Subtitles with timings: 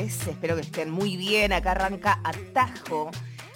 [0.00, 1.54] Espero que estén muy bien.
[1.54, 3.10] Acá arranca Atajo.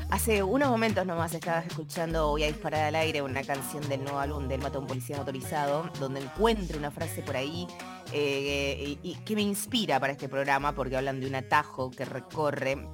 [0.09, 4.19] Hace unos momentos nomás estaba escuchando Voy a disparar al aire, una canción del nuevo
[4.19, 7.67] álbum del Mata a un Policía Motorizado, donde encuentro una frase por ahí
[8.13, 12.89] eh, y que me inspira para este programa, porque hablan de un atajo que recorre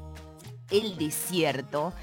[0.70, 1.94] el desierto.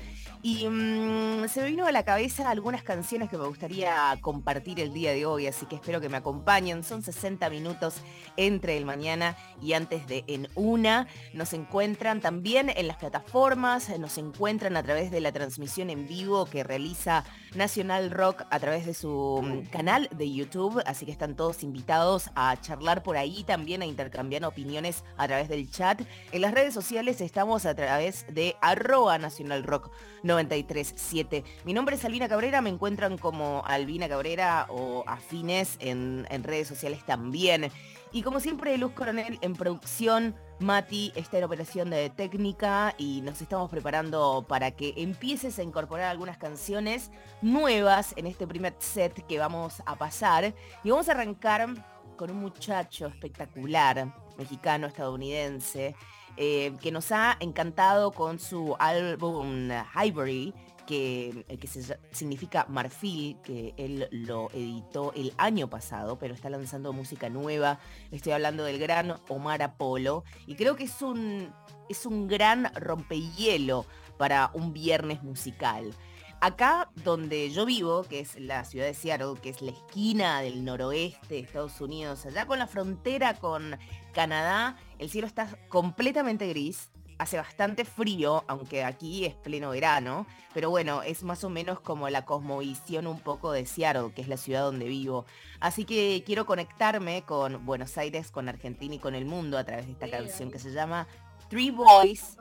[0.46, 4.92] Y mm, se me vino a la cabeza algunas canciones que me gustaría compartir el
[4.92, 6.84] día de hoy, así que espero que me acompañen.
[6.84, 7.96] Son 60 minutos
[8.36, 11.08] entre el mañana y antes de en una.
[11.34, 16.44] Nos encuentran también en las plataformas, nos encuentran a través de la transmisión en vivo
[16.44, 17.24] que realiza
[17.56, 22.32] Nacional Rock a través de su mm, canal de YouTube, así que están todos invitados
[22.36, 26.02] a charlar por ahí, también a intercambiar opiniones a través del chat.
[26.34, 29.90] En las redes sociales estamos a través de arroba Nacional Rock
[30.34, 31.44] 937.
[31.66, 36.68] Mi nombre es Albina Cabrera, me encuentran como Albina Cabrera o afines en, en redes
[36.68, 37.72] sociales también.
[38.12, 43.42] Y como siempre, Luz Coronel en producción, Mati está en operación de técnica y nos
[43.42, 47.10] estamos preparando para que empieces a incorporar algunas canciones
[47.42, 50.54] nuevas en este primer set que vamos a pasar.
[50.84, 51.68] Y vamos a arrancar
[52.16, 55.96] con un muchacho espectacular, mexicano, estadounidense,
[56.38, 59.70] eh, que nos ha encantado con su álbum
[60.04, 60.54] Ivory,
[60.86, 61.68] que, eh, que
[62.12, 67.80] significa marfil, que él lo editó el año pasado, pero está lanzando música nueva.
[68.12, 71.54] Estoy hablando del gran Omar Apolo y creo que es un,
[71.90, 73.86] es un gran rompehielo
[74.18, 75.94] para un viernes musical.
[76.42, 80.66] Acá donde yo vivo, que es la ciudad de Seattle, que es la esquina del
[80.66, 83.78] noroeste de Estados Unidos, allá con la frontera con
[84.12, 90.70] Canadá, el cielo está completamente gris, hace bastante frío, aunque aquí es pleno verano, pero
[90.70, 94.38] bueno, es más o menos como la cosmovisión un poco de Seattle, que es la
[94.38, 95.26] ciudad donde vivo.
[95.60, 99.88] Así que quiero conectarme con Buenos Aires, con Argentina y con el mundo a través
[99.88, 101.06] de esta canción que se llama
[101.50, 102.38] Three Boys,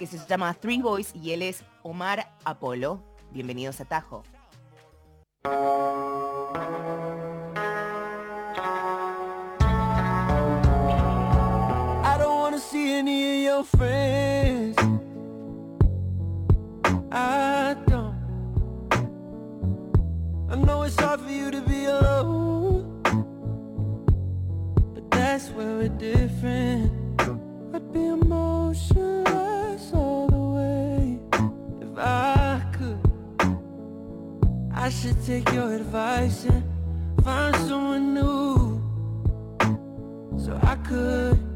[0.00, 3.04] que se llama Three Boys y él es Omar Apolo.
[3.30, 4.24] Bienvenidos a Tajo.
[12.98, 14.76] Any of your friends.
[17.12, 18.16] I don't.
[20.50, 23.00] I know it's hard for you to be alone,
[24.94, 26.90] but that's where we're different.
[27.72, 31.20] I'd be emotionless all the way
[31.80, 33.00] if I could.
[34.74, 36.64] I should take your advice and
[37.22, 38.82] find someone new
[40.36, 41.47] so I could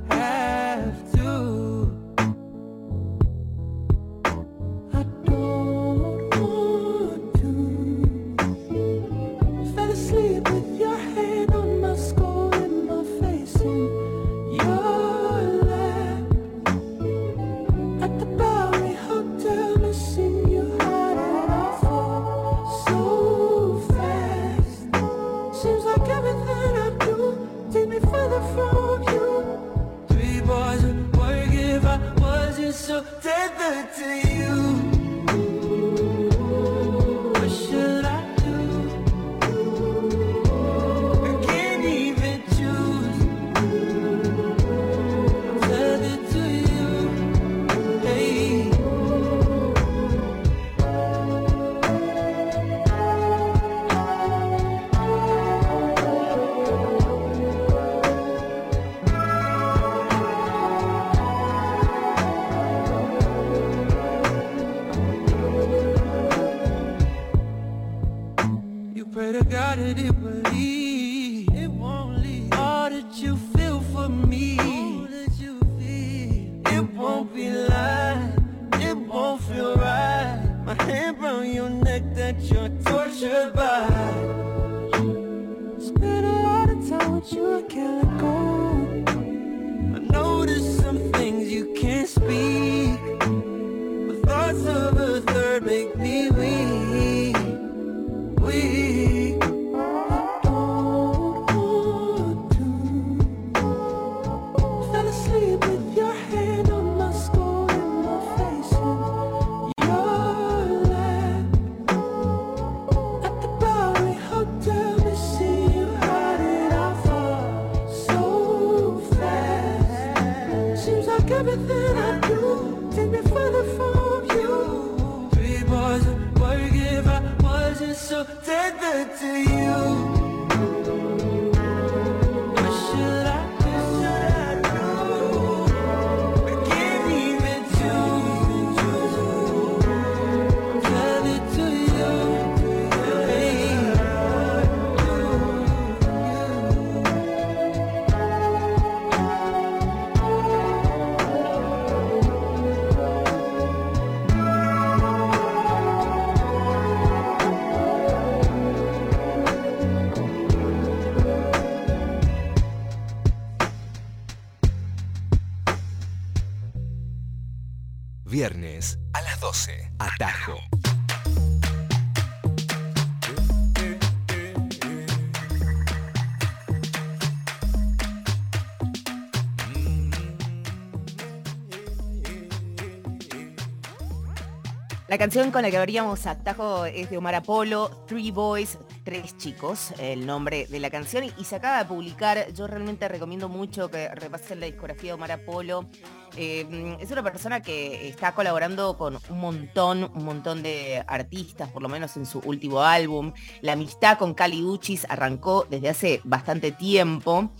[185.22, 190.27] canción con la que abríamos Atajo es de Omar Apolo, Three Boys, Tres Chicos, el
[190.27, 192.53] nombre de la canción, y se acaba de publicar.
[192.54, 195.89] Yo realmente recomiendo mucho que repasen la discografía de Omar Apolo.
[196.36, 201.83] Eh, es una persona que está colaborando con un montón, un montón de artistas, por
[201.83, 203.33] lo menos en su último álbum.
[203.60, 207.53] La amistad con Cali Uchis arrancó desde hace bastante tiempo.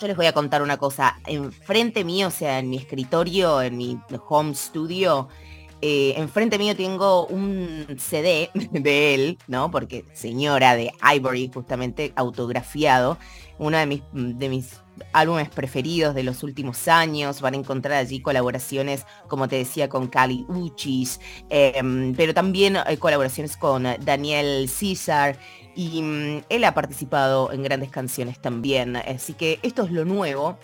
[0.00, 1.20] Yo les voy a contar una cosa.
[1.26, 4.00] Enfrente mío, o sea, en mi escritorio, en mi
[4.30, 5.28] home studio,
[5.82, 9.70] eh, enfrente mío tengo un CD de él, ¿no?
[9.70, 13.18] Porque señora de Ivory, justamente autografiado,
[13.58, 14.80] uno de mis, de mis
[15.12, 17.40] álbumes preferidos de los últimos años.
[17.40, 22.96] Van a encontrar allí colaboraciones, como te decía, con Cali Uchis, eh, pero también hay
[22.96, 25.38] colaboraciones con Daniel César.
[25.74, 28.96] Y mm, él ha participado en grandes canciones también.
[28.96, 30.58] Así que esto es lo nuevo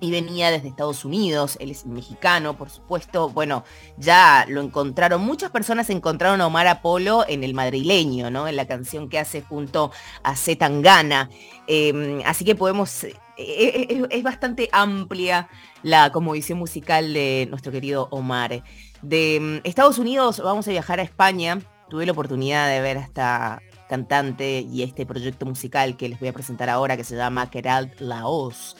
[0.00, 3.64] y venía desde Estados Unidos, él es mexicano, por supuesto, bueno,
[3.96, 8.48] ya lo encontraron, muchas personas encontraron a Omar Apolo en el madrileño, ¿no?
[8.48, 9.90] En la canción que hace junto
[10.22, 11.30] a Z Tangana.
[11.66, 15.48] Eh, así que podemos, eh, eh, es bastante amplia
[15.82, 18.62] la composición musical de nuestro querido Omar.
[19.02, 23.00] De mm, Estados Unidos vamos a viajar a España, tuve la oportunidad de ver a
[23.00, 27.50] esta cantante y este proyecto musical que les voy a presentar ahora que se llama
[27.50, 28.76] Keralt Laos.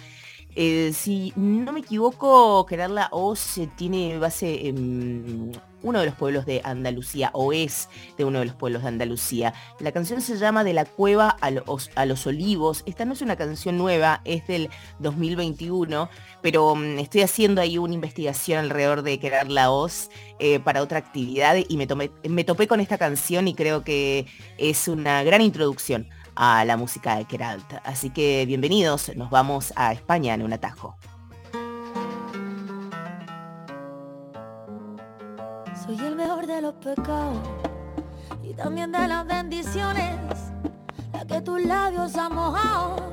[0.61, 5.53] Eh, si no me equivoco, Kerala Oz eh, tiene base en
[5.85, 9.55] uno de los pueblos de Andalucía, o es de uno de los pueblos de Andalucía.
[9.79, 12.83] La canción se llama De la cueva a los, olivos.
[12.87, 14.69] Esta no es una canción nueva, es del
[14.99, 16.11] 2021,
[16.43, 20.11] pero um, estoy haciendo ahí una investigación alrededor de Kerala Oz
[20.41, 24.27] eh, para otra actividad y me topé con esta canción y creo que
[24.57, 26.09] es una gran introducción
[26.39, 27.75] a la música de Keralt.
[27.85, 30.97] Así que bienvenidos, nos vamos a España en un atajo.
[35.85, 37.39] Soy el mejor de los pecados
[38.45, 40.15] y también de las bendiciones.
[41.13, 43.13] La que tus labios han mojado,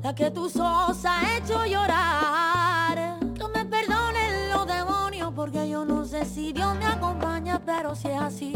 [0.00, 3.18] la que tus ojos han hecho llorar.
[3.34, 8.06] Que me perdonen los demonios porque yo no sé si Dios me acompaña, pero si
[8.06, 8.52] es así.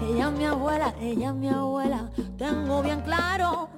[0.00, 3.68] Ella es mi abuela, ella es mi abuela, tengo bien claro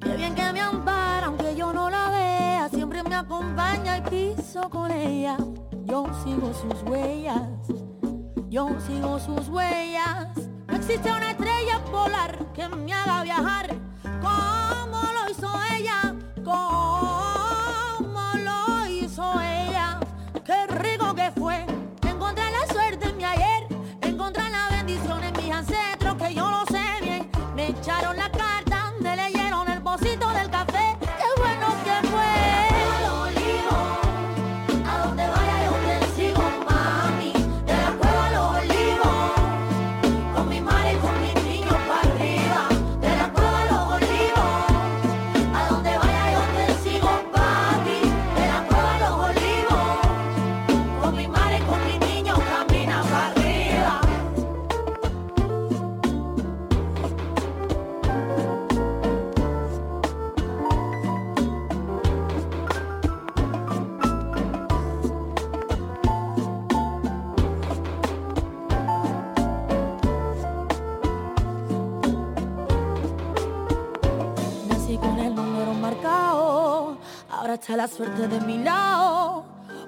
[0.00, 4.70] que bien que me ampara, aunque yo no la vea, siempre me acompaña y piso
[4.70, 5.36] con ella.
[5.84, 7.42] Yo sigo sus huellas,
[8.48, 10.28] yo sigo sus huellas.
[10.68, 13.68] No existe una estrella polar que me haga viajar
[14.22, 14.59] como
[77.60, 79.44] está la suerte de mi lado,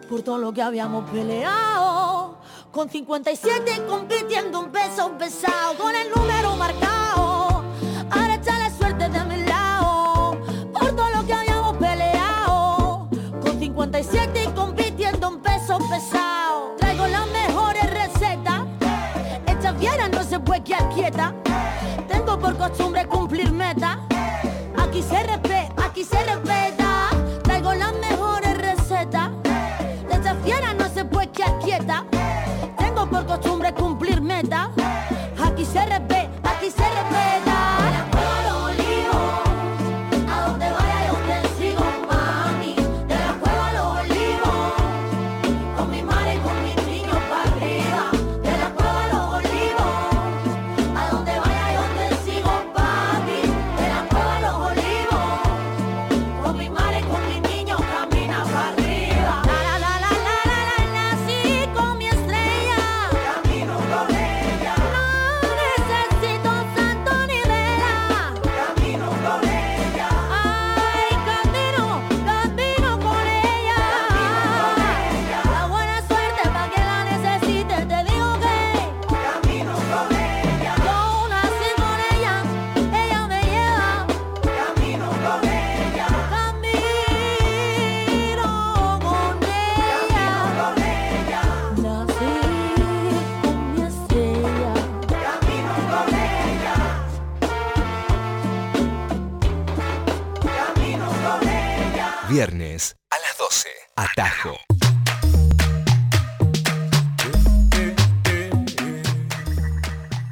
[0.06, 2.36] por todo lo que habíamos peleado.
[2.70, 7.64] Con 57 compitiendo un peso pesado, con el número marcado,
[8.10, 10.38] ahora está la suerte de mi lado,
[10.70, 13.08] por todo lo que habíamos peleado.
[13.40, 18.64] Con 57 y compitiendo un peso pesado, traigo las mejores recetas,
[19.46, 21.34] esta fiera no se puede quedar quieta.
[22.06, 23.01] Tengo por costumbre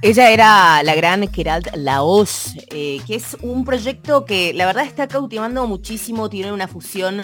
[0.03, 5.07] Ella era la gran Gerald Laos, eh, que es un proyecto que la verdad está
[5.07, 7.21] cautivando muchísimo, tiene una fusión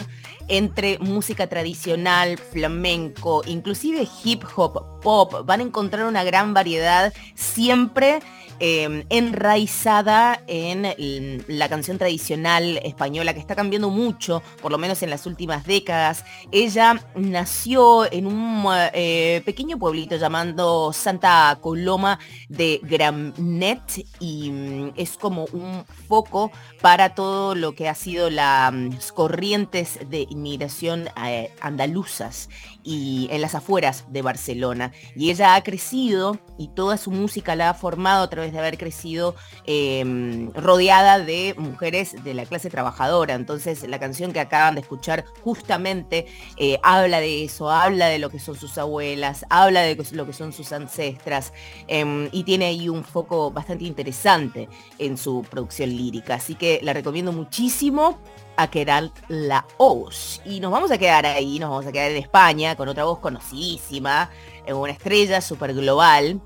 [0.49, 5.45] entre música tradicional, flamenco, inclusive hip hop, pop.
[5.45, 8.21] Van a encontrar una gran variedad siempre
[8.59, 15.11] eh, enraizada en la canción tradicional española que está cambiando mucho, por lo menos en
[15.11, 16.25] las últimas décadas.
[16.53, 25.19] Ella nació en un eh, pequeño pueblito llamado Santa Coloma de Gramnet y mm, es
[25.19, 26.51] como un foco
[26.81, 32.49] para todo lo que ha sido las corrientes de inmigración eh, andaluzas
[32.83, 34.93] y en las afueras de Barcelona.
[35.17, 38.79] Y ella ha crecido y toda su música la ha formado a través de haber
[38.79, 43.35] crecido eh, rodeada de mujeres de la clase trabajadora.
[43.35, 46.27] Entonces la canción que acaban de escuchar justamente
[46.57, 50.33] eh, habla de eso, habla de lo que son sus abuelas, habla de lo que
[50.33, 51.53] son sus ancestras
[51.89, 56.35] eh, y tiene ahí un foco bastante interesante en su producción lírica.
[56.35, 58.19] Así que la recomiendo muchísimo
[58.57, 60.41] a Keral Laos.
[60.45, 63.19] Y nos vamos a quedar ahí, nos vamos a quedar en España con otra voz
[63.19, 64.31] conocidísima,
[64.67, 66.41] eh, una estrella súper global,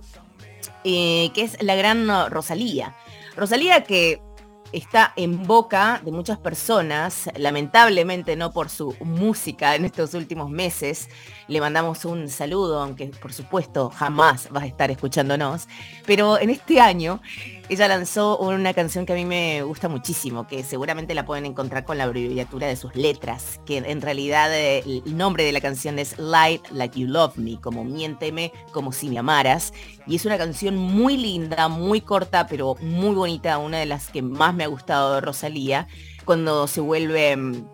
[0.85, 2.95] eh, que es la gran Rosalía.
[3.37, 4.21] Rosalía que
[4.73, 11.09] está en boca de muchas personas, lamentablemente no por su música en estos últimos meses.
[11.51, 15.67] Le mandamos un saludo, aunque por supuesto jamás vas a estar escuchándonos.
[16.07, 17.21] Pero en este año
[17.69, 21.85] ella lanzó una canción que a mí me gusta muchísimo, que seguramente la pueden encontrar
[21.85, 25.99] con la abreviatura de sus letras, que en realidad eh, el nombre de la canción
[25.99, 29.73] es Light Like You Love Me, como miénteme como si me amaras.
[30.07, 34.23] Y es una canción muy linda, muy corta, pero muy bonita, una de las que
[34.23, 35.89] más me ha gustado de Rosalía,
[36.25, 37.67] cuando se vuelve mm,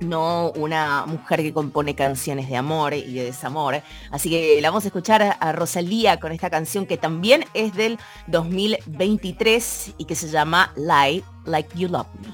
[0.00, 3.82] no una mujer que compone canciones de amor y de desamor.
[4.10, 7.98] Así que la vamos a escuchar a- Rosalía con esta canción que también es del
[8.26, 12.28] 2023 y que se llama Light Like You Love Me.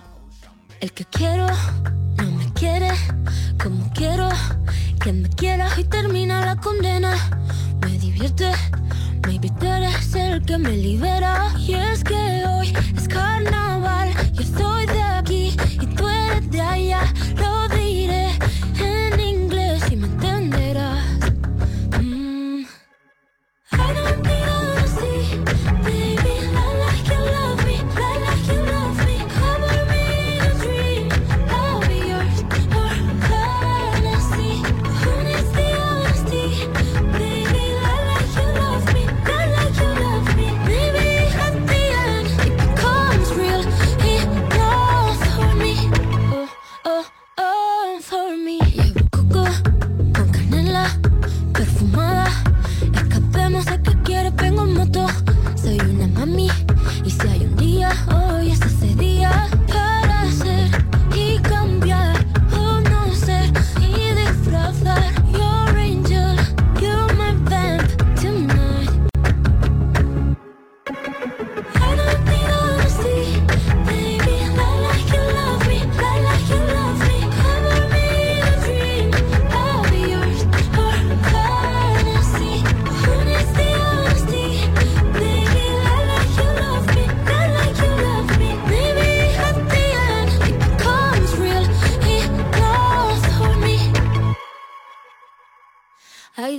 [0.81, 1.47] El que quiero
[2.17, 2.91] no me quiere
[3.63, 4.29] como quiero
[5.01, 7.15] que me quiera y termina la condena.
[7.81, 8.53] Me divierte,
[9.27, 11.53] maybe tú eres el que me libera.
[11.59, 15.46] Y es que hoy es carnaval, yo estoy de aquí
[16.43, 17.13] de allá.
[17.37, 17.69] Lo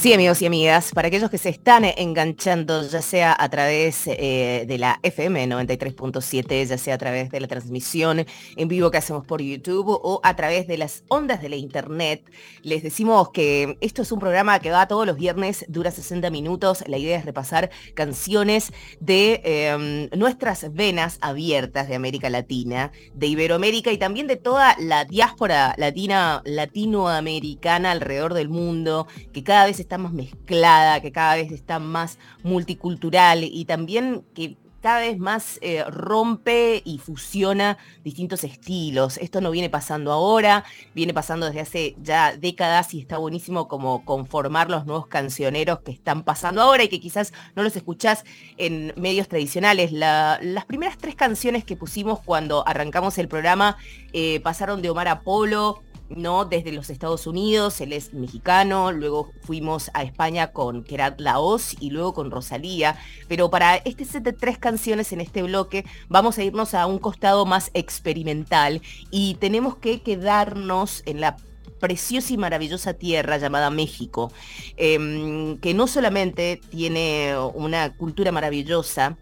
[0.00, 4.64] Sí, amigos y amigas, para aquellos que se están enganchando, ya sea a través eh,
[4.66, 8.24] de la FM 93.7, ya sea a través de la transmisión
[8.56, 12.24] en vivo que hacemos por YouTube o a través de las ondas de la internet,
[12.62, 16.82] les decimos que esto es un programa que va todos los viernes, dura 60 minutos.
[16.86, 23.92] La idea es repasar canciones de eh, nuestras venas abiertas de América Latina, de Iberoamérica
[23.92, 29.89] y también de toda la diáspora latina, latinoamericana alrededor del mundo, que cada vez está
[29.98, 35.84] más mezclada, que cada vez está más multicultural y también que cada vez más eh,
[35.88, 39.18] rompe y fusiona distintos estilos.
[39.18, 44.06] Esto no viene pasando ahora, viene pasando desde hace ya décadas y está buenísimo como
[44.06, 48.24] conformar los nuevos cancioneros que están pasando ahora y que quizás no los escuchás
[48.56, 49.92] en medios tradicionales.
[49.92, 53.76] La- las primeras tres canciones que pusimos cuando arrancamos el programa
[54.14, 56.44] eh, pasaron de Omar Apolo, ¿no?
[56.44, 61.90] Desde los Estados Unidos, él es mexicano, luego fuimos a España con Kerat Laos y
[61.90, 66.44] luego con Rosalía, pero para este set de tres canciones en este bloque vamos a
[66.44, 71.36] irnos a un costado más experimental y tenemos que quedarnos en la
[71.80, 74.30] preciosa y maravillosa tierra llamada México,
[74.76, 79.16] em, que no solamente tiene una cultura maravillosa,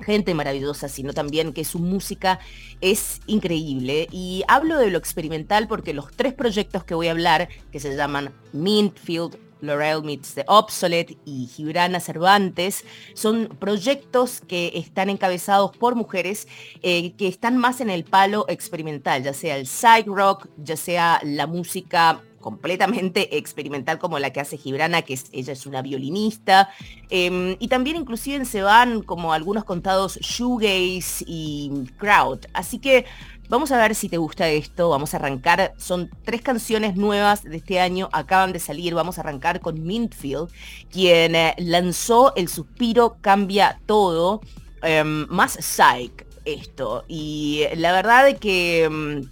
[0.00, 2.38] gente maravillosa, sino también que su música
[2.80, 4.08] es increíble.
[4.10, 7.94] Y hablo de lo experimental porque los tres proyectos que voy a hablar, que se
[7.96, 12.84] llaman Mintfield, Laurel Meets the Obsolete y Gibrana Cervantes,
[13.14, 16.46] son proyectos que están encabezados por mujeres
[16.82, 21.20] eh, que están más en el palo experimental, ya sea el psych rock, ya sea
[21.24, 26.70] la música completamente experimental como la que hace Gibrana, que es- ella es una violinista,
[27.10, 32.40] Em, y también inclusive se van como algunos contados shoegaze y crowd.
[32.52, 33.06] Así que
[33.48, 34.90] vamos a ver si te gusta esto.
[34.90, 35.72] Vamos a arrancar.
[35.78, 38.10] Son tres canciones nuevas de este año.
[38.12, 38.94] Acaban de salir.
[38.94, 40.50] Vamos a arrancar con Mintfield,
[40.90, 44.40] quien eh, lanzó El Suspiro Cambia Todo.
[44.82, 47.04] em, más psych esto.
[47.08, 49.28] Y la verdad que em,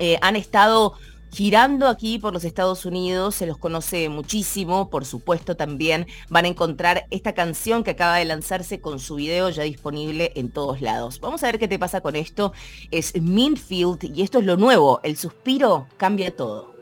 [0.00, 0.94] eh, han estado
[1.34, 6.48] girando aquí por los Estados Unidos, se los conoce muchísimo, por supuesto también van a
[6.48, 11.18] encontrar esta canción que acaba de lanzarse con su video ya disponible en todos lados.
[11.20, 12.52] Vamos a ver qué te pasa con esto.
[12.92, 16.72] Es Minfield y esto es lo nuevo, el suspiro cambia todo.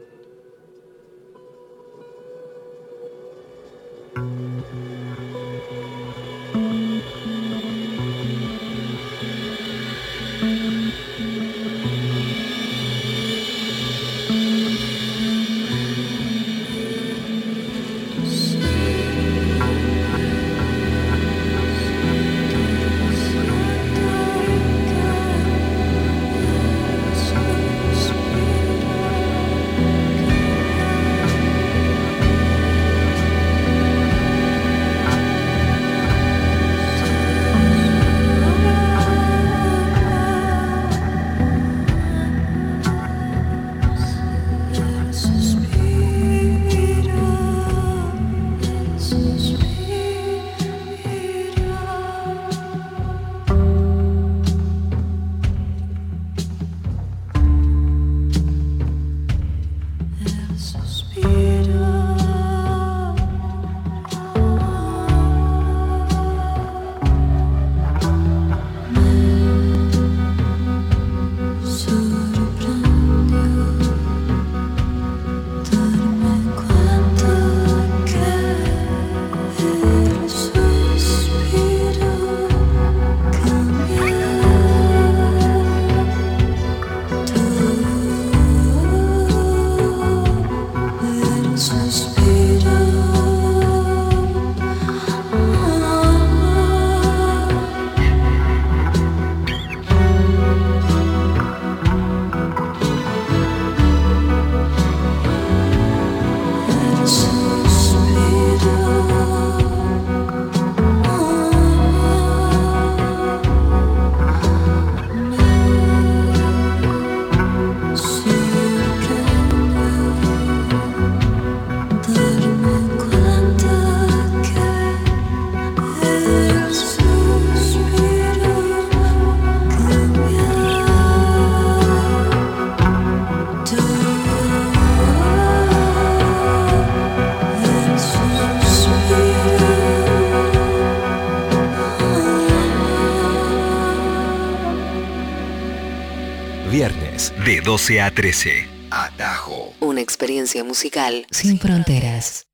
[147.62, 148.68] De 12 a 13.
[148.90, 149.72] Atajo.
[149.80, 152.46] Una experiencia musical sin fronteras.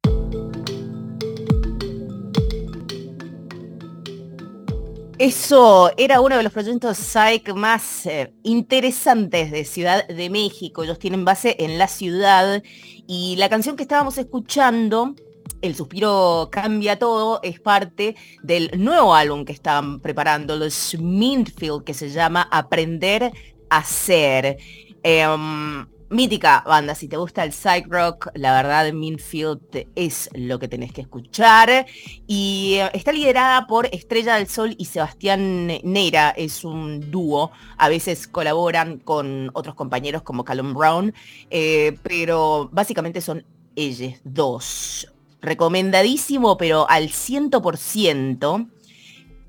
[5.19, 10.85] Eso era uno de los proyectos psych más eh, interesantes de Ciudad de México.
[10.85, 12.63] Ellos tienen base en la ciudad
[13.07, 15.15] y la canción que estábamos escuchando,
[15.61, 21.95] El suspiro cambia todo, es parte del nuevo álbum que están preparando los Mintfield que
[21.95, 23.33] se llama Aprender
[23.71, 24.59] a Ser.
[25.03, 30.69] Em, mítica banda, si te gusta el psych rock, la verdad Minfield es lo que
[30.69, 31.87] tenés que escuchar.
[32.27, 37.51] Y eh, está liderada por Estrella del Sol y Sebastián Neira, es un dúo.
[37.77, 41.15] A veces colaboran con otros compañeros como Callum Brown,
[41.51, 43.45] eh, pero básicamente son
[43.77, 45.13] ellos dos.
[45.41, 48.69] Recomendadísimo, pero al 100%.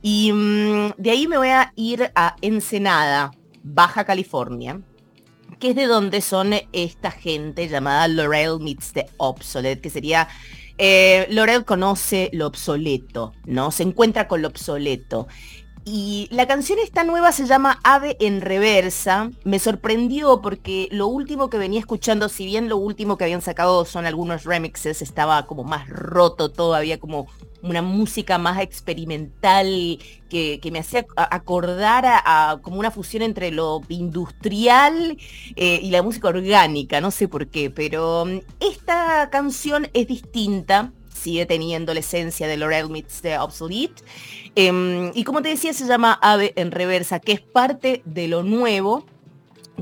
[0.02, 3.32] Y mm, de ahí me voy a ir a Ensenada,
[3.64, 4.82] Baja California
[5.60, 10.28] que es de donde son esta gente llamada Laurel Meets the Obsolete, que sería...
[10.82, 13.69] Eh, Laurel conoce lo obsoleto, ¿no?
[13.69, 15.28] Se encuentra con lo obsoleto.
[15.84, 19.32] Y la canción esta nueva se llama Ave en Reversa.
[19.43, 23.84] Me sorprendió porque lo último que venía escuchando, si bien lo último que habían sacado
[23.84, 27.28] son algunos remixes, estaba como más roto todavía, como
[27.62, 35.17] una música más experimental que, me hacía acordar a, como una fusión entre lo industrial
[35.56, 40.91] eh, y la música orgánica, no sé por qué, pero mm, esta canción es distinta,
[41.13, 44.04] sigue teniendo la esencia de Laurel Meets the Obsolete.
[44.56, 48.43] Em, y como te decía, se llama Ave en Reversa, que es parte de lo
[48.43, 49.06] nuevo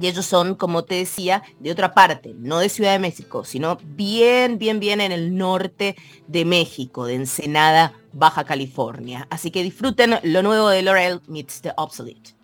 [0.01, 3.77] y ellos son, como te decía, de otra parte, no de Ciudad de México, sino
[3.83, 5.95] bien, bien, bien en el norte
[6.27, 9.27] de México, de Ensenada, Baja California.
[9.29, 12.37] Así que disfruten lo nuevo de Laurel Meets the Obsolete.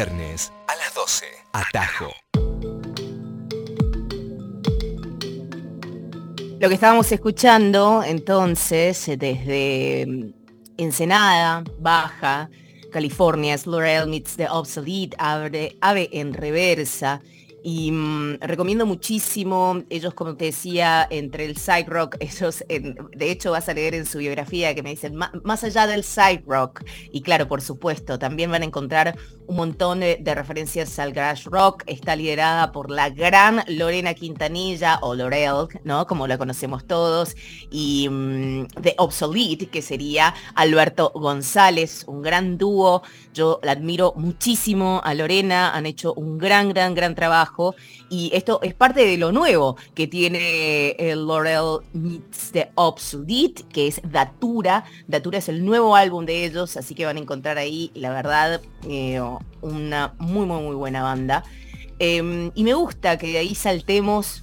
[0.00, 1.26] Viernes a las 12.
[1.52, 2.10] Atajo.
[6.58, 10.32] Lo que estábamos escuchando entonces desde mm,
[10.78, 12.48] Ensenada, Baja,
[12.90, 17.20] California, es L'Oreal Meets the Obsolete, Ave, Ave en reversa.
[17.62, 23.50] Y mm, recomiendo muchísimo, ellos como te decía, entre el side rock, ellos, de hecho
[23.50, 26.82] vas a leer en su biografía que me dicen, "Ma- más allá del side rock,
[27.12, 31.82] y claro, por supuesto, también van a encontrar un montón de, referencias al garage rock,
[31.86, 36.06] está liderada por la gran Lorena Quintanilla, o Lorel, ¿no?
[36.06, 37.34] Como la conocemos todos,
[37.70, 43.02] y mm, The Obsolete, que sería Alberto González, un gran dúo,
[43.34, 47.49] yo la admiro muchísimo a Lorena, han hecho un gran, gran, gran trabajo
[48.08, 53.86] y esto es parte de lo nuevo que tiene el Laurel Meets the Obsolete, que
[53.86, 54.84] es Datura.
[55.08, 58.60] Datura es el nuevo álbum de ellos, así que van a encontrar ahí, la verdad,
[58.88, 59.20] eh,
[59.60, 61.44] una muy, muy, muy buena banda.
[61.98, 64.42] Eh, y me gusta que de ahí saltemos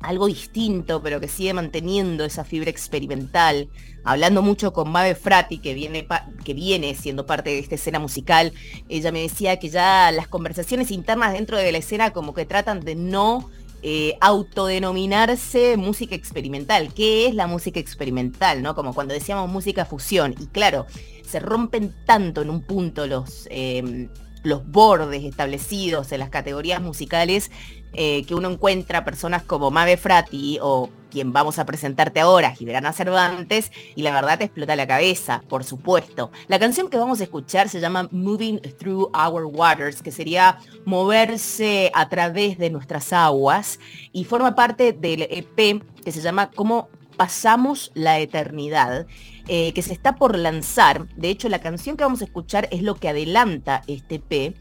[0.00, 3.68] algo distinto, pero que sigue manteniendo esa fibra experimental.
[4.04, 6.06] Hablando mucho con Mabe Frati, que viene,
[6.44, 8.52] que viene siendo parte de esta escena musical,
[8.88, 12.80] ella me decía que ya las conversaciones internas dentro de la escena como que tratan
[12.80, 13.50] de no
[13.82, 16.94] eh, autodenominarse música experimental.
[16.94, 18.62] ¿Qué es la música experimental?
[18.62, 18.74] ¿no?
[18.74, 20.34] Como cuando decíamos música fusión.
[20.38, 20.86] Y claro,
[21.24, 24.08] se rompen tanto en un punto los, eh,
[24.42, 27.50] los bordes establecidos en las categorías musicales
[27.94, 32.92] eh, que uno encuentra personas como Mabe Frati o quien vamos a presentarte ahora, Gibrana
[32.92, 36.30] Cervantes, y la verdad te explota la cabeza, por supuesto.
[36.48, 41.90] La canción que vamos a escuchar se llama Moving Through Our Waters, que sería moverse
[41.94, 43.80] a través de nuestras aguas,
[44.12, 49.06] y forma parte del EP que se llama Cómo pasamos la eternidad,
[49.48, 51.08] eh, que se está por lanzar.
[51.16, 54.54] De hecho, la canción que vamos a escuchar es lo que adelanta este EP.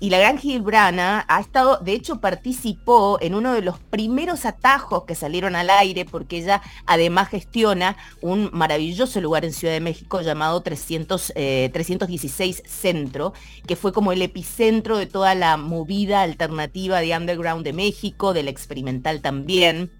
[0.00, 5.04] Y la gran Gilbrana ha estado, de hecho participó en uno de los primeros atajos
[5.04, 10.20] que salieron al aire, porque ella además gestiona un maravilloso lugar en Ciudad de México
[10.20, 13.32] llamado 300, eh, 316 Centro,
[13.66, 18.48] que fue como el epicentro de toda la movida alternativa de underground de México, del
[18.48, 19.90] experimental también.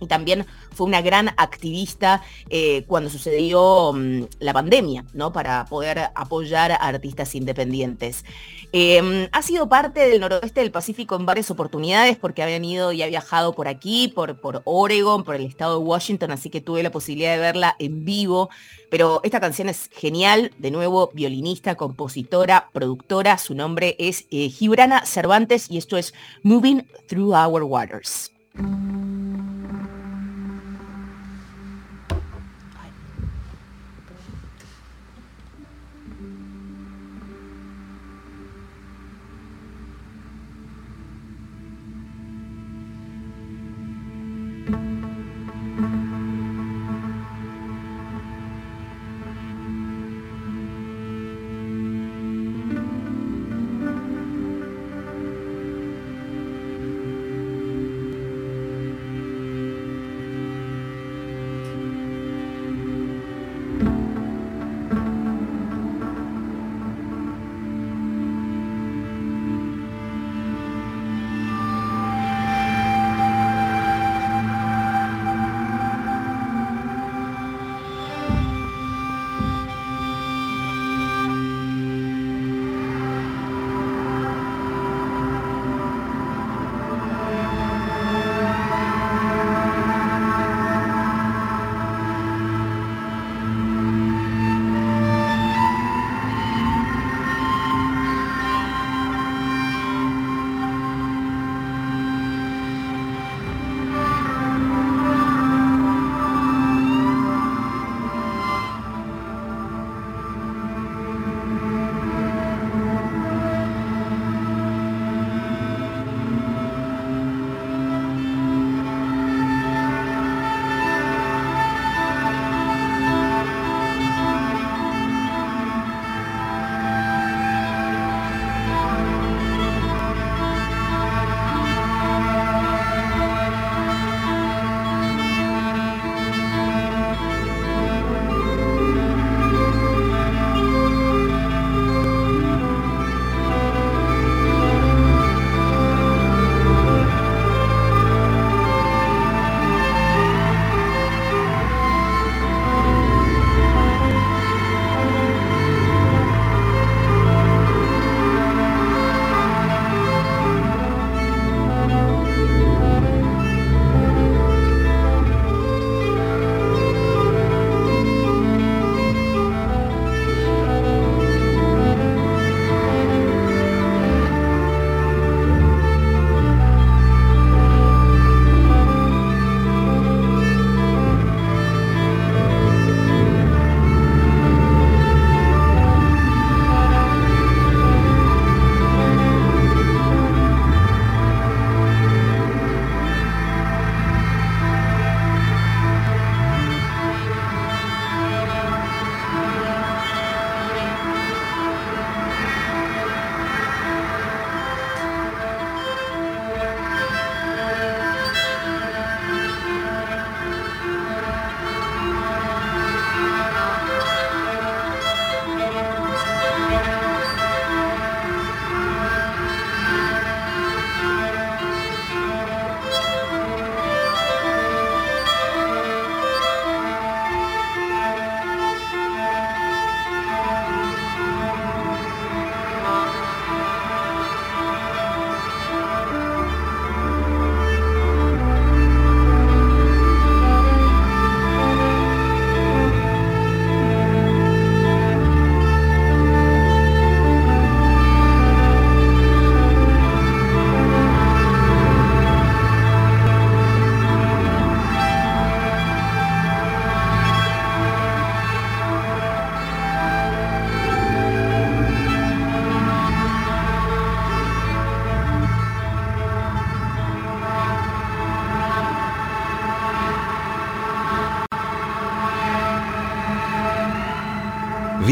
[0.00, 5.32] Y también fue una gran activista eh, cuando sucedió mm, la pandemia, ¿no?
[5.32, 8.24] Para poder apoyar a artistas independientes.
[8.72, 13.02] Eh, ha sido parte del noroeste del Pacífico en varias oportunidades porque ha venido y
[13.02, 16.82] ha viajado por aquí, por, por Oregon, por el estado de Washington, así que tuve
[16.82, 18.50] la posibilidad de verla en vivo.
[18.90, 25.04] Pero esta canción es genial, de nuevo, violinista, compositora, productora, su nombre es eh, Gibrana
[25.06, 28.32] Cervantes y esto es Moving Through Our Waters.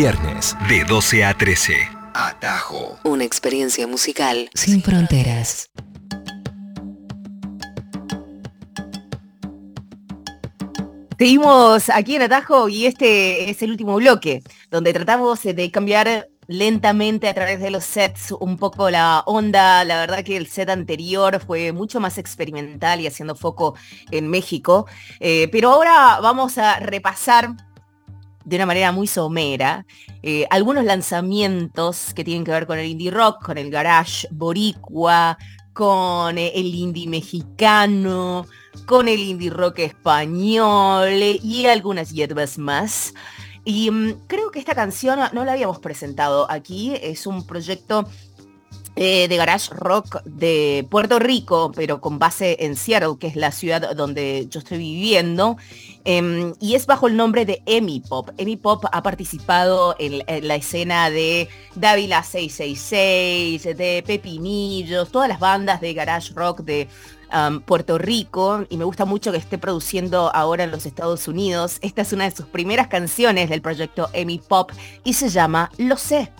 [0.02, 1.74] Viernes de 12 a 13.
[2.12, 2.98] Atajo.
[3.04, 5.70] Una experiencia musical sin fronteras.
[11.16, 14.42] Seguimos aquí en Atajo y este es el último bloque,
[14.72, 19.84] donde tratamos de cambiar lentamente a través de los sets un poco la onda.
[19.84, 23.76] La verdad que el set anterior fue mucho más experimental y haciendo foco
[24.10, 24.88] en México.
[25.20, 27.54] Eh, pero ahora vamos a repasar
[28.44, 29.86] de una manera muy somera
[30.22, 35.36] eh, algunos lanzamientos que tienen que ver con el indie rock, con el garage boricua,
[35.72, 38.46] con eh, el indie mexicano,
[38.86, 43.14] con el indie rock español eh, y algunas hierbas más.
[43.64, 48.08] Y mm, creo que esta canción no la habíamos presentado aquí, es un proyecto
[48.94, 53.50] eh, de garage rock de Puerto Rico, pero con base en Seattle, que es la
[53.50, 55.56] ciudad donde yo estoy viviendo.
[56.04, 58.30] Em, y es bajo el nombre de Emi Pop.
[58.36, 65.80] Emi Pop ha participado en, la escena de Dávila 666, de Pepinillos, todas las bandas
[65.80, 66.88] de garage rock de
[67.32, 71.78] um, Puerto Rico y me gusta mucho que esté produciendo ahora en los Estados Unidos.
[71.82, 74.72] Esta es una de sus primeras canciones del proyecto Emi Pop
[75.04, 76.30] y se llama Lo sé.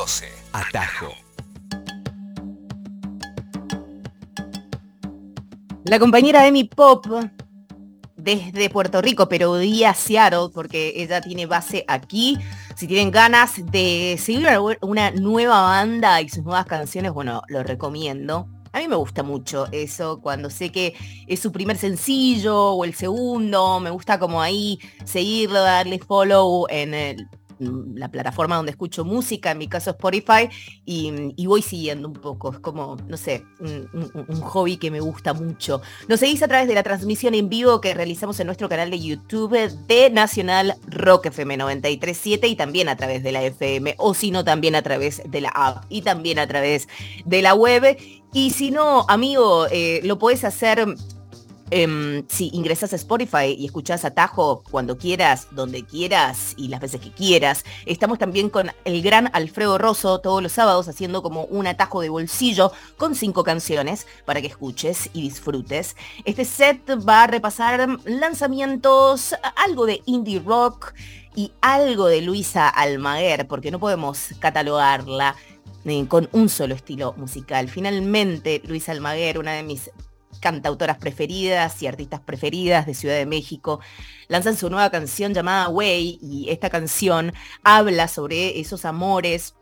[0.00, 0.32] 12.
[0.54, 1.12] Atajo.
[5.84, 7.04] La compañera Emi Pop
[8.16, 12.38] desde Puerto Rico, pero día Seattle, porque ella tiene base aquí.
[12.76, 14.48] Si tienen ganas de seguir
[14.80, 18.48] una nueva banda y sus nuevas canciones, bueno, lo recomiendo.
[18.72, 20.94] A mí me gusta mucho eso, cuando sé que
[21.26, 26.94] es su primer sencillo o el segundo, me gusta como ahí seguirlo, darle follow en
[26.94, 27.28] el,
[27.60, 30.48] la plataforma donde escucho música, en mi caso Spotify,
[30.84, 32.52] y, voy siguiendo un poco.
[32.52, 35.82] Es como, no sé, un, hobby que me gusta mucho.
[36.08, 39.00] Nos seguís a través de la transmisión en vivo que realizamos en nuestro canal de
[39.00, 44.30] YouTube de Nacional Rock FM 937 y también a través de la FM, o si
[44.30, 46.88] no, también a través de la app y también a través
[47.24, 47.98] de la web.
[48.32, 50.86] Y si no, amigo, eh, lo podés hacer
[51.72, 57.00] Em, si ingresas a Spotify y escuchas Atajo cuando quieras, donde quieras y las veces
[57.00, 61.68] que quieras, estamos también con el gran Alfredo Rosso todos los sábados haciendo como un
[61.68, 65.94] atajo de bolsillo con cinco canciones para que escuches y disfrutes.
[66.24, 70.92] Este set va a repasar lanzamientos, algo de indie rock
[71.36, 75.36] y algo de Luisa Almaguer, porque no podemos catalogarla
[75.84, 77.68] eh, con un solo estilo musical.
[77.68, 79.90] Finalmente, Luisa Almaguer, una de mis
[80.40, 83.80] cantautoras preferidas y artistas preferidas de Ciudad de México,
[84.28, 87.32] lanzan su nueva canción llamada Way y esta canción
[87.62, 89.54] habla sobre esos amores,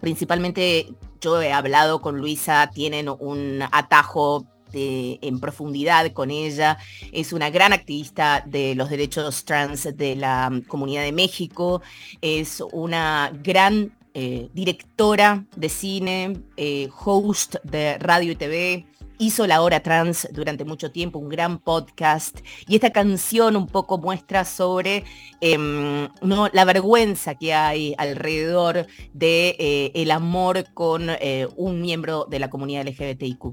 [0.00, 6.78] principalmente yo he hablado con Luisa, tienen un atajo en profundidad con ella.
[7.12, 11.82] Es una gran activista de los derechos trans de la comunidad de México.
[12.20, 18.86] Es una gran eh, directora de cine, eh, host de radio y TV
[19.20, 23.98] hizo La Hora Trans durante mucho tiempo, un gran podcast, y esta canción un poco
[23.98, 25.04] muestra sobre
[25.42, 26.48] em, ¿no?
[26.52, 32.48] la vergüenza que hay alrededor de eh, el amor con eh, un miembro de la
[32.48, 33.44] comunidad LGBTIQ+,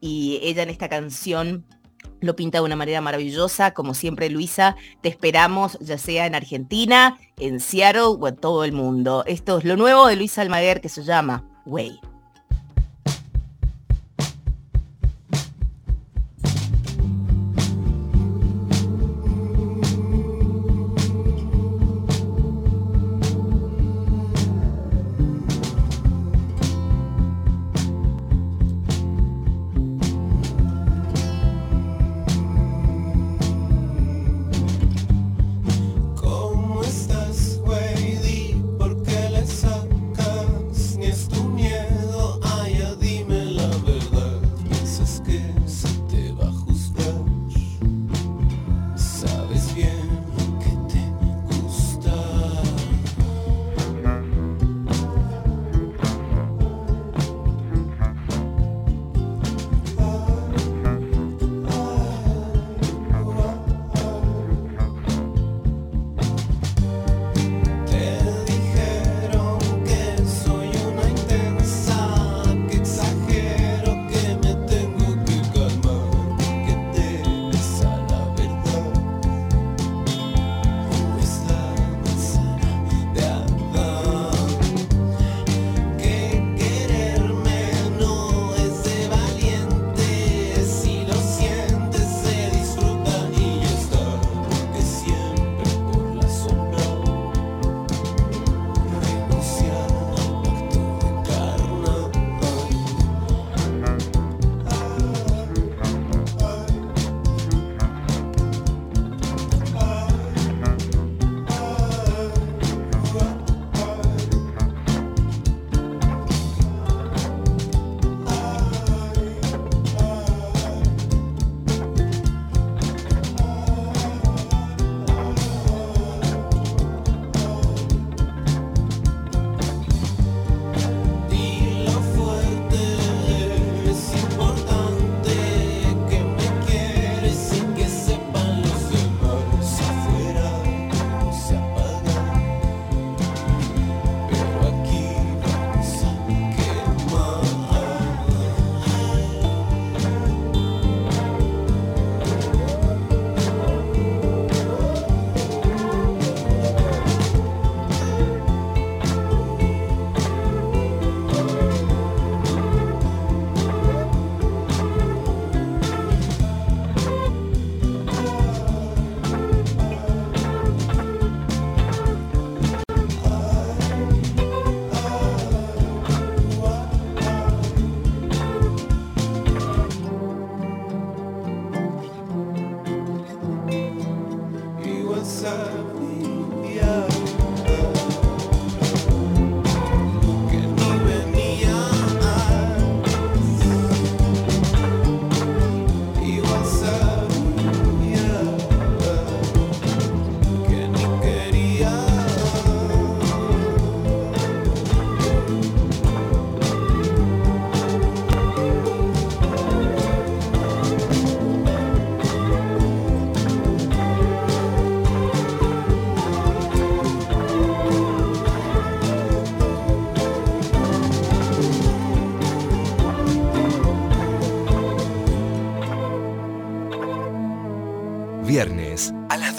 [0.00, 1.64] y ella en esta canción
[2.20, 3.72] lo pinta de una manera maravillosa.
[3.72, 8.72] Como siempre, Luisa, te esperamos ya sea en Argentina, en Seattle o en todo el
[8.72, 9.24] mundo.
[9.26, 12.11] Esto es lo nuevo de Luisa Almaguer que se llama Way.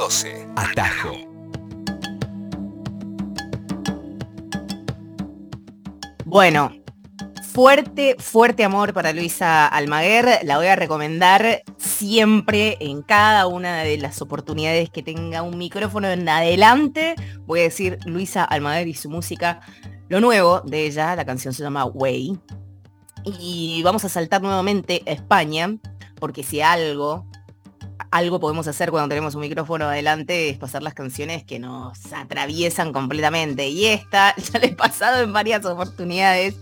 [0.04, 0.48] 12.
[0.58, 1.16] Atajo.
[6.26, 6.74] Bueno,
[7.54, 10.40] fuerte, fuerte amor para Luisa Almaguer.
[10.44, 16.10] La voy a recomendar siempre en cada una de las oportunidades que tenga un micrófono
[16.10, 17.16] en adelante.
[17.46, 19.62] Voy a decir Luisa Almaguer y su música.
[20.10, 22.38] Lo nuevo de ella, la canción se llama Way.
[23.40, 25.78] Y vamos a saltar nuevamente a España,
[26.20, 27.26] porque si algo
[28.14, 32.94] algo podemos hacer cuando tenemos un micrófono adelante es pasar las canciones que nos atraviesan
[32.94, 33.70] completamente.
[33.70, 36.56] Y esta ya le he pasado en varias oportunidades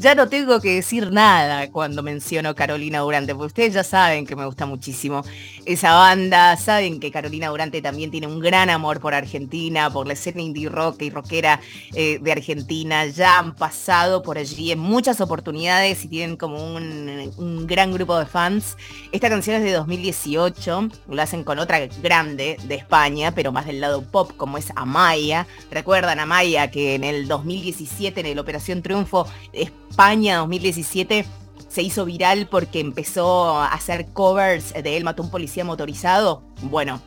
[0.00, 4.34] ya no tengo que decir nada cuando menciono Carolina Durante, porque ustedes ya saben que
[4.34, 5.22] me gusta muchísimo
[5.66, 10.14] esa banda, saben que Carolina Durante también tiene un gran amor por Argentina, por la
[10.14, 11.60] escena indie rock y rockera
[11.94, 17.66] eh, de Argentina, ya han pasado por allí en muchas oportunidades y tienen como un,
[17.66, 18.78] gran grupo de fans.
[19.12, 23.82] Esta canción es de 2018, lo hacen con otra grande de España, pero más del
[23.82, 25.46] lado pop, como es Amaya.
[25.70, 29.26] Recuerdan Amaya que en el 2017, en el Operación Triunfo,
[29.90, 31.26] España 2017
[31.68, 36.42] se hizo viral porque empezó a hacer covers de Él mató un policía motorizado.
[36.62, 37.02] Bueno,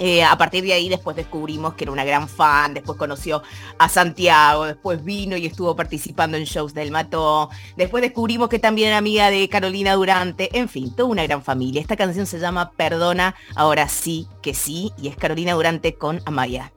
[0.00, 3.42] eh, a partir de ahí después descubrimos que era una gran fan, después conoció
[3.78, 8.88] a Santiago, después vino y estuvo participando en shows del Mató, después descubrimos que también
[8.88, 11.80] era amiga de Carolina Durante, en fin, toda una gran familia.
[11.80, 16.72] Esta canción se llama Perdona, ahora sí que sí, y es Carolina Durante con Amaya.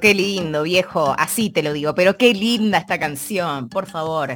[0.00, 1.14] Qué lindo, viejo.
[1.18, 1.94] Así te lo digo.
[1.94, 4.34] Pero qué linda esta canción, por favor.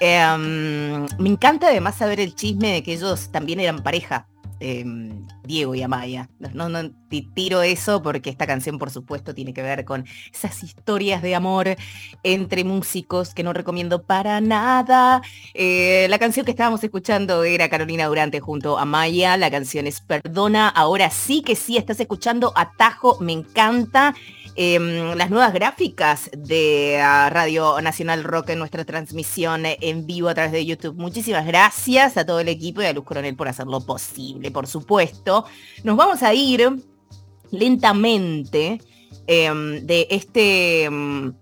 [0.00, 4.26] Em, me encanta además saber el chisme de que ellos también eran pareja.
[4.64, 6.28] em, Diego y Amaya.
[6.54, 10.62] No, no ti- tiro eso porque esta canción, por supuesto, tiene que ver con esas
[10.62, 11.74] historias de amor
[12.22, 15.20] entre músicos que no recomiendo para nada.
[15.52, 19.36] Eh, la canción que estábamos escuchando era Carolina Durante junto a Maya.
[19.36, 20.68] La canción es Perdona.
[20.68, 24.14] Ahora sí que sí, estás escuchando Atajo, me encanta.
[24.56, 30.34] Em, las nuevas gráficas de ah, Radio Nacional Rock en nuestra transmisión en vivo a
[30.34, 30.96] través de YouTube.
[30.96, 35.44] Muchísimas gracias a todo el equipo y a Luz Coronel por hacerlo posible, por supuesto.
[35.84, 36.70] Nos vamos a ir
[37.50, 38.80] lentamente
[39.26, 41.32] em, de este em,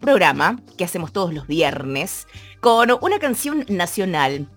[0.00, 2.26] programa que hacemos todos los viernes
[2.60, 4.48] con una canción nacional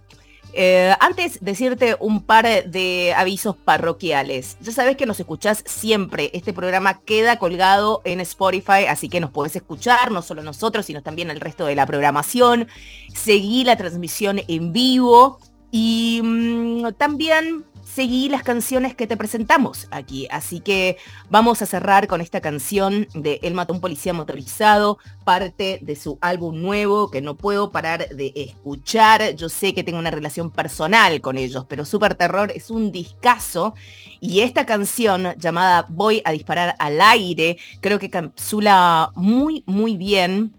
[0.57, 4.55] eh, antes decirte un par de avisos parroquiales.
[4.61, 6.31] Ya sabes que nos escuchás siempre.
[6.33, 11.03] Este programa queda colgado en Spotify, así que nos podés escuchar, no solo nosotros, sino
[11.03, 12.69] también el resto de la programación.
[13.13, 15.39] Seguí la transmisión en vivo
[15.71, 20.27] y mm, también seguí las canciones que te presentamos aquí.
[20.31, 20.97] Así que
[21.29, 26.17] vamos a cerrar con esta canción de El mató un policía motorizado, parte de su
[26.21, 29.35] álbum nuevo que no puedo parar de escuchar.
[29.35, 33.75] Yo sé que tengo una relación personal con ellos, pero Super Terror es un discazo
[34.19, 40.53] y esta canción llamada Voy a disparar al aire creo que capsula muy, muy bien.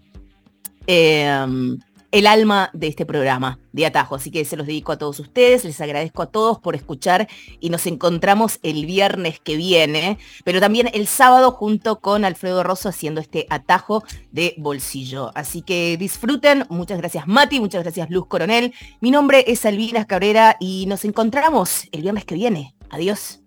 [0.85, 1.77] Em,
[2.11, 4.15] el alma de este programa de Atajo.
[4.15, 7.27] Así que se los dedico a todos ustedes, les agradezco a todos por escuchar
[7.59, 12.89] y nos encontramos el viernes que viene, pero también el sábado junto con Alfredo Rosso
[12.89, 15.31] haciendo este atajo de bolsillo.
[15.35, 18.73] Así que disfruten, muchas gracias Mati, muchas gracias Luz Coronel.
[19.01, 22.73] Mi nombre es Alvina Cabrera y nos encontramos el viernes que viene.
[22.89, 23.46] Adiós.